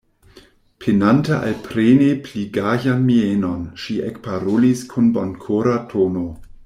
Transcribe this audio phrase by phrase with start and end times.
[0.83, 6.27] Penante alpreni pli gajan mienon, ŝi ekparolis kun bonkora tono: